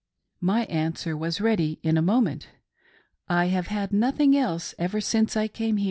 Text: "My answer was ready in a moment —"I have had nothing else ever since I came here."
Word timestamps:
"My 0.51 0.63
answer 0.65 1.15
was 1.15 1.39
ready 1.39 1.77
in 1.83 1.95
a 1.95 2.01
moment 2.01 2.47
—"I 3.29 3.49
have 3.49 3.67
had 3.67 3.93
nothing 3.93 4.35
else 4.35 4.73
ever 4.79 4.99
since 4.99 5.37
I 5.37 5.47
came 5.47 5.77
here." 5.77 5.79